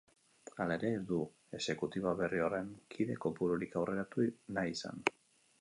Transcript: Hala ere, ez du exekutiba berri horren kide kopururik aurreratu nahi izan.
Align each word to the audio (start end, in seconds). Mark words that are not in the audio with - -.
Hala 0.63 0.77
ere, 0.79 0.89
ez 0.99 1.03
du 1.11 1.19
exekutiba 1.57 2.15
berri 2.23 2.43
horren 2.45 2.73
kide 2.97 3.21
kopururik 3.27 3.81
aurreratu 3.83 4.29
nahi 4.59 4.77
izan. 4.79 5.07